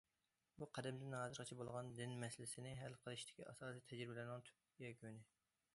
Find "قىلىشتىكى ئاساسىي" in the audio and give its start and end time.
3.05-3.87